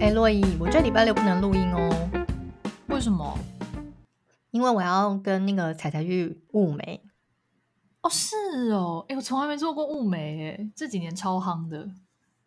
[0.00, 1.90] 哎，洛伊，我这礼拜六不能录音哦。
[2.86, 3.36] 为什么？
[4.52, 7.02] 因为我要跟那个彩彩去雾眉。
[8.02, 9.04] 哦，是哦。
[9.08, 11.90] 哎，我从来没做过雾眉，哎，这几年超夯的。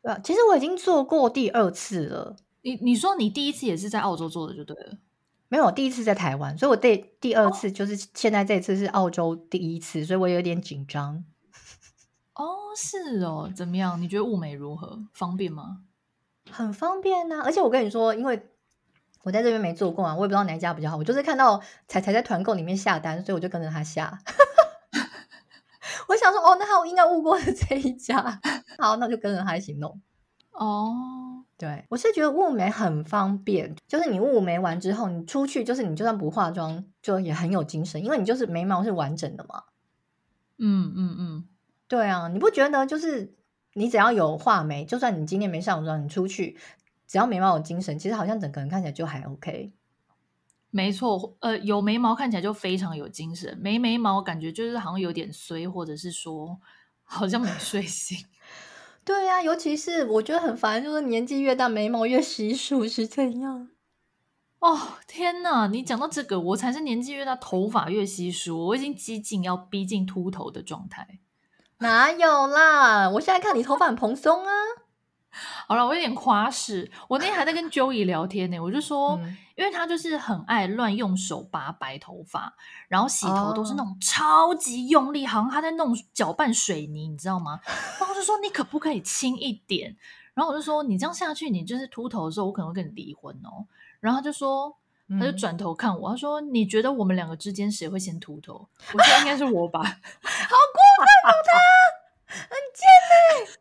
[0.02, 2.38] 对啊，其实我已经做过第二次了。
[2.62, 4.98] 你你说你第一次也是在澳洲做的就对了。
[5.50, 11.26] 没有，第一次在台湾，所以我第第二次就是现在这次是澳洲第一次，所以我有点紧张。
[12.34, 14.02] 哦，是哦，怎么样？
[14.02, 15.04] 你觉得物美如何？
[15.12, 15.82] 方便吗？
[16.50, 18.50] 很方便呐、啊，而且我跟你说，因为
[19.24, 20.98] 我在这边没做过啊，我也不知道哪一家比较好。
[20.98, 24.20] 我就是看到彩彩在团购里面下单，所以我就跟着他下。
[26.08, 28.42] 我想说，哦，那他应该雾过了这一家，
[28.80, 30.02] 好，那就跟着他一起弄。
[30.52, 39.64] 哦，对，我是觉得雾眉很方便，就是你雾眉完之后，你出去就是你就算不化妆，就也很有精神，因为你就是眉毛是完整的嘛。
[40.58, 41.48] 嗯嗯嗯，
[41.88, 43.36] 对啊，你不觉得就是？
[43.74, 46.58] 你只要有画眉，就算你今天没上妆，你出去
[47.08, 49.72] 只要眉毛有精神，其实好像整个人看起来就还 OK。
[50.70, 56.60] 没错，呃，有眉毛看起来就非常有精神，没眉毛感觉就是好像有点衰，或者是说
[57.04, 58.18] 好像没睡醒。
[59.04, 63.70] 对呀、啊，尤其是我觉得很烦，就是年纪越大眉毛越稀疏是怎样？
[64.60, 71.20] 哦天哪，你讲到这个，我才是年纪越大头发越稀疏，我已经几近要逼近秃头的状态。
[71.82, 73.10] 哪有啦！
[73.10, 74.54] 我现在看你头发很蓬松啊。
[75.68, 76.92] 好了，我有点夸饰。
[77.08, 82.54] 我那天还在跟 Joey 聊天呢，我就说，嗯、因为他就是很爱乱用手拔白头发，
[82.88, 87.60] 然后洗头都是那种超级用力，哦、好像他在弄搅拌水泥，你知道吗？
[87.66, 89.96] 然后我就说，你可不可以轻一点？
[90.36, 93.66] 然后我就说，你这样下去，你就是秃头的时候，我可能会跟你离婚哦。
[94.00, 94.78] 然后他就说。
[95.20, 98.54] 他就转头看我，他说：“你觉得我们两个之间谁会先秃头？”
[98.96, 99.82] 我觉得：“应该是我吧。”
[100.24, 100.56] 好
[101.02, 103.58] 过分哦，他很贱嘞。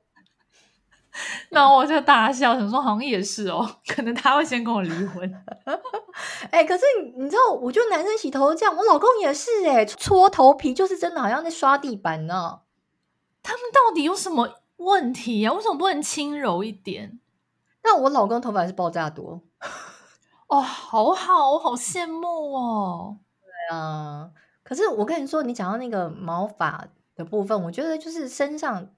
[1.50, 5.44] 然后我就大笑，想说：“好像也是哦，可能他会先跟我离婚。
[6.50, 6.84] ”哎，可是
[7.16, 12.60] 你知道，我觉得男生洗头这样，我老公也是哎，搓头皮就是真的好像在刷地板呢。
[13.42, 15.52] 他们到底有什么问题呀？
[15.52, 17.18] 为什么不能轻柔一点？
[17.82, 19.42] 那我老公头发是爆炸多。
[20.46, 23.18] 哦，好好，我好羡慕哦。
[23.42, 24.30] 对啊，
[24.62, 26.86] 可是我跟你说，你讲到那个毛发
[27.22, 28.90] 的部分，我觉得就是身上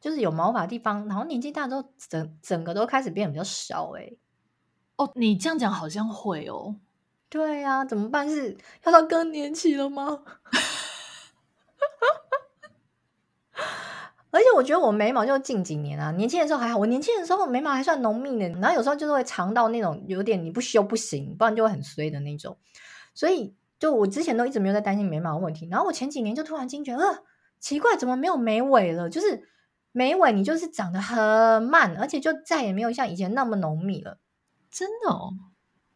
[0.00, 4.12] 就是有毛发的地方，然后年纪大之后，整整个都开始变得比较少哎。
[4.96, 6.76] 哦，你这样讲好像会哦。
[7.28, 8.28] 对啊，怎么办？
[8.28, 10.22] 是要到更年期了吗？
[14.30, 22.58] 而且我觉得我眉毛就近几年啊，年轻的时候还好，我年轻的时候眉毛还算浓密的，然后有时候就是会长到那种有点你不修不行，不然就会很衰的那种。
[23.14, 27.22] 所以就我之前都一直没有在担心眉毛的问题，然后我前几年就突然惊觉，呃，
[27.58, 29.08] 奇怪，怎么没有眉尾了？
[29.10, 29.48] 就是
[29.92, 34.18] 眉尾你就是长得很慢，而且就再也没有像以前那么浓密了。
[34.70, 35.32] 真的哦？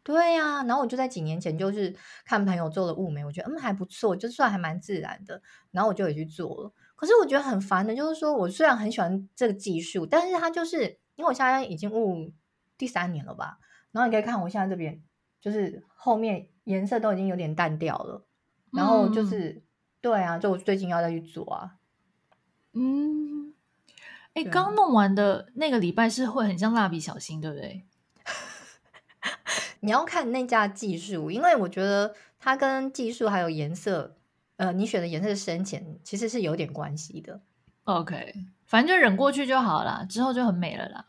[0.02, 0.64] 对呀、啊。
[0.64, 1.94] 然后我就在几年前就是
[2.24, 6.72] 看朋友做了雾眉，我觉得嗯还不错，就算还蛮自然的，然后我就也去做了。
[6.96, 12.32] 可是我觉得很烦的，就是说我虽然很喜欢这个技术，但是它就是因为我现在已经雾
[12.76, 13.58] 第三年了吧，
[13.92, 15.02] 然后你可以看我现在这边，
[15.40, 18.26] 就是后面颜色都已经有点淡掉了，
[18.72, 19.62] 然后就是、嗯、
[20.00, 21.76] 对啊，就我最近要再去做啊，
[22.72, 23.52] 嗯，
[24.34, 27.84] 哎，刚弄完的那个礼拜是会很像蜡笔小新，对不对？
[29.80, 34.16] 你要看那家技术，因为我觉得它跟技术还有颜色。
[34.56, 37.40] 呃，你选的颜色深浅其实是有点关系的。
[37.84, 38.34] OK，
[38.66, 41.06] 反正就忍过去就好了，之后就很美了啦。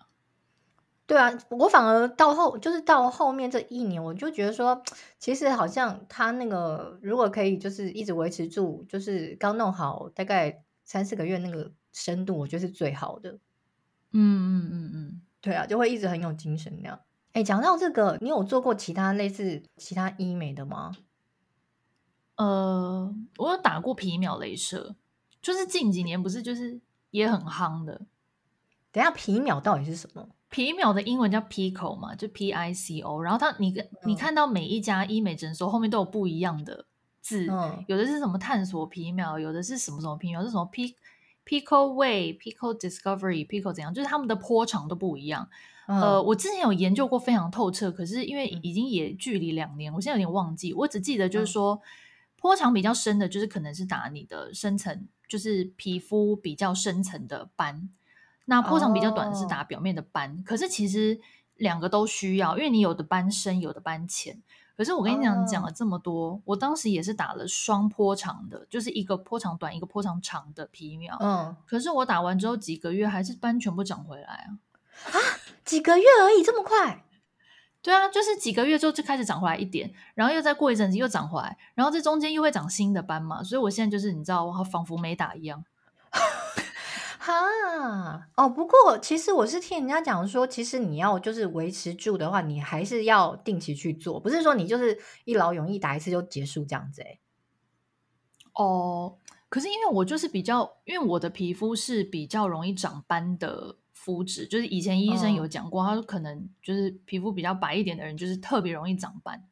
[1.11, 4.81] 对啊，我反而到后就是到后面这一年，我就觉得说，
[5.19, 13.31] 其实好像他那个如果可以就是一直维持住，就是刚弄好大概三四个月那个深度，我觉得是最好的。
[14.13, 16.97] 嗯嗯嗯嗯，对啊，就会一直很有精神那样。
[17.33, 20.93] 哎，讲到这个，你有做过其他类似其他医美的吗？
[22.37, 24.95] 呃，我有打过皮秒镭射，
[25.41, 26.79] 就是近几年不是就是
[27.09, 27.99] 也很夯的。
[28.93, 30.29] 等一下，皮秒到底是什么？
[30.51, 33.19] 皮秒的英文叫 Pico 嘛，就 P I C O。
[33.23, 36.85] 然后它，你跟、嗯、你看到每一家医美诊所后面都有不一样的
[37.21, 40.95] 字，嗯、有的是什么探索皮秒，有的是什么什么皮秒，是什么 P
[41.43, 45.49] Pico Way、Pico Discovery、Pico 怎样，就是他们的波长都不一样。
[45.87, 51.75] 嗯、呃，我之前有研究过非常透彻，可是因为已经也距离两年，我现在有点忘记，我只记得就是说。
[51.75, 51.79] 嗯
[52.41, 57.87] 波长比较深的，就是可能是打你的深层，就是皮肤比较深层的斑。
[58.45, 60.29] 那波长比较短的是打表面的斑。
[60.37, 60.45] Oh.
[60.45, 61.19] 可是其实
[61.55, 64.41] 两个都需要，因为你有的斑深，有的斑浅。
[64.75, 66.39] 可是我跟你讲，讲了这么多，oh.
[66.45, 71.17] 我当时也是打了双波长的，就是一个波长短，一个波长长的皮秒。
[71.19, 71.45] 嗯。
[71.45, 71.55] Oh.
[71.65, 74.57] 可是我打完之后几个月，还是斑全部长回来啊！
[75.11, 75.17] 啊，
[75.63, 77.05] 几个月而已，这么快？
[77.83, 85.63] 对啊，就是几个月之后就开始长回来一点，然后又再过一阵子又长回来，然后这中间又会长新的斑嘛，所以我现在就是你知道，我仿佛没打一样。
[87.21, 97.19] 哈哦，不过其实我是听人家讲说，其实你要就是维持住的话，你还是要定期去做，不是说你就是一劳永逸打一次就结束这样子诶。
[98.53, 99.17] 哦，
[99.49, 103.77] 可是因为我就是比较，因为我的皮肤是比较容易长斑的。
[103.93, 109.47] 肤质就是以前医生有讲过，他说可能就是皮肤比较白一点的人，就是特别容易长斑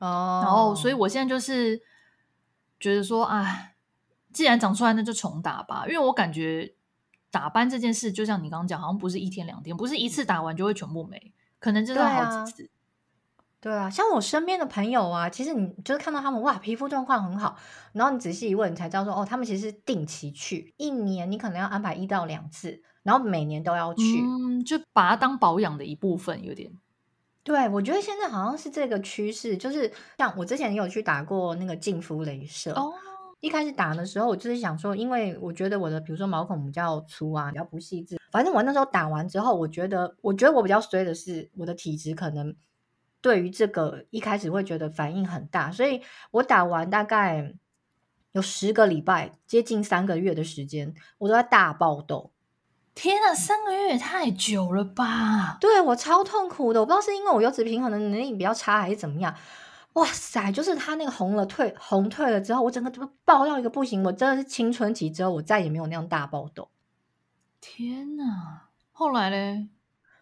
[0.00, 0.42] 哦。
[0.44, 1.80] 然后，所以我现在就是
[2.78, 3.70] 觉得说，啊，
[4.34, 5.86] 既然长出来，那就重打吧。
[5.86, 6.74] 因为我感觉
[7.30, 12.62] 打斑这件事，就像你刚刚讲，好像不是一天两天，不是一次打完就会全部没，可能真的好几次。
[12.62, 12.70] 对啊，
[13.60, 17.56] 对啊，像我身边的朋友啊，其实你就是看到他们哇，皮肤状况很好，
[17.92, 22.82] 然后你仔细一问，你才知道说，哦，他们其实是定期去，一年你可能要安排一到两次。
[23.02, 26.68] 然后每年都要去，嗯，就把它当保养的一部分，有点。
[27.44, 32.72] 对，我觉得现在好像是这个趋势，就是像我之前也有去打过那个净肤镭射。
[32.72, 32.92] 哦，
[33.46, 38.20] 一开始打的时候，我就是想说，因为我觉得我的比如说毛孔比较粗啊，比较不细致。
[38.32, 42.54] 反正我那时候打完之后，我觉得，我觉得我比较衰的是，我的体质可能
[43.20, 46.02] 对于这个一开始会觉得反应很大，所以
[46.32, 47.54] 我打完大概
[48.32, 52.32] 有十个礼拜，接近三个月的时间，我都在大爆痘。
[52.94, 55.58] 天啊，三个月也太久了吧？
[55.60, 59.34] 对，我超痛苦的，我不知道是因为我油脂平衡的能力比较差还是怎么样。
[59.96, 64.02] 哇塞，就是它那个红了退红退了之后，我整个就爆到一个不行。
[64.04, 66.70] 我真的是青春期之后，我再也没有那样大爆痘。
[67.60, 68.68] 天哪！
[68.92, 69.68] 后来嘞？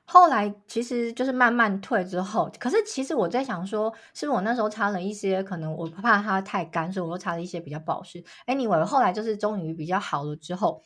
[0.05, 8.23] 后来其实就是慢慢退之后，可是其实我在想说，是不是我那时候擦了一些，可能我怕它太干，所以我又擦了一些比较保湿。
[8.47, 10.82] Anyway，后来就是终于比较好了之后。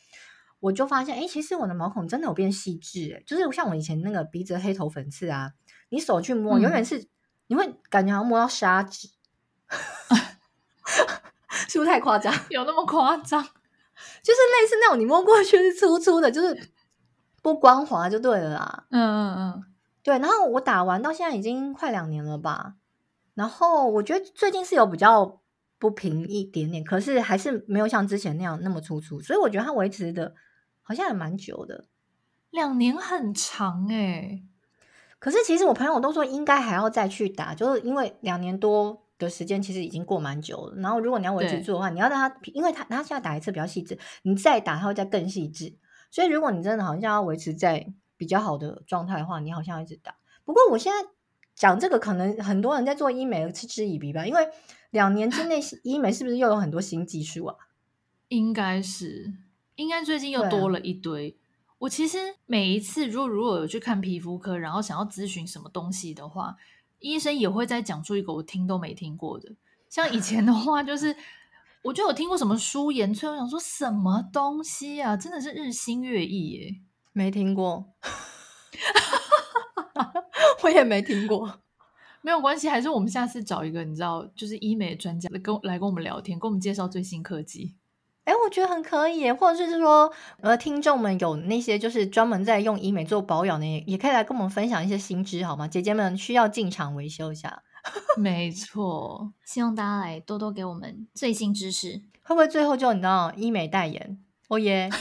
[0.61, 5.53] 我就发现，哎，其实我的毛孔真的有变细致，哎，就是像我以前那个鼻子黑头粉刺啊，
[5.89, 7.07] 你手去摸，永远是、嗯、
[7.49, 9.09] 你会感觉好像摸到砂纸，
[11.67, 12.33] 是不是太夸张？
[12.49, 13.43] 有那么夸张？
[13.43, 16.71] 就是类似那种你摸过去是粗粗的，就是
[17.41, 18.85] 不光滑就对了啦。
[18.91, 19.63] 嗯嗯嗯，
[20.01, 20.17] 对。
[20.19, 22.75] 然后我打完到现在已经快两年了吧，
[23.33, 25.41] 然后我觉得最近是有比较
[25.77, 30.33] 不平一点点，可是还是没有像之前那样那么粗粗，所以我觉得它维持的。
[30.81, 31.85] 好像也蛮久的，
[32.49, 34.43] 两年很长哎、欸。
[35.19, 40.75] 可是其实我朋友都说应该还要再去打，就是因为两年多的时间其实已经过蛮久了。
[40.77, 45.75] 然后如果你要维持住的话，你要让他，因为他他现在打一次比较细致，你再打他会再更细致。
[46.09, 47.85] 所以如果你真的好像要维持在
[48.15, 50.15] 比较好的状态的话，你好像要一直打。
[50.45, 51.09] 不过我现在
[51.53, 54.47] 讲这个，可能很多人在做医美嗤之以鼻吧，因为
[54.91, 57.55] 两年之内 医美是不是又有很多新技术啊？
[58.29, 59.33] 应该是。
[59.75, 61.38] 应该最近又多了一堆。
[61.79, 66.57] 啊、我其实每一次如果如果有去看皮肤科，然后想要咨询什么东西的话，
[66.99, 69.55] 医生也会再讲出一个我听都没听过的。
[69.89, 71.15] 像以前的话，就 是
[71.81, 76.75] 我就有听过什么舒颜萃，我想说什么东西啊，真的是日新月异耶，
[77.13, 77.93] 没听过，
[80.61, 81.61] 我也没听过，
[82.21, 87.75] 没有关系，还是我们下次找一个你知道，就是医美专家来跟来跟我们聊天，跟我们介绍最新科技。
[88.29, 95.67] 哎，我觉得很可以，或者是说，呃，听众们有那些就是专门在用医美做保养的，也可以来跟我们分享一些新知，好吗？
[95.67, 97.63] 姐姐们需要进场维修一下。
[98.17, 102.03] 没错，希望大家来多多给我们最新知识。
[102.21, 104.19] 会不会最后就你知道医美代言？
[104.49, 104.91] 哦耶！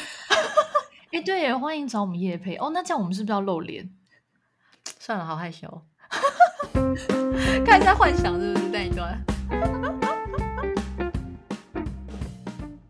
[1.13, 2.71] 哎，对耶，欢迎找我们叶配哦。
[2.73, 3.91] 那这样我们是不是要露脸？
[4.99, 5.83] 算了，好害羞。
[7.67, 9.23] 看一下幻想是不是那一段？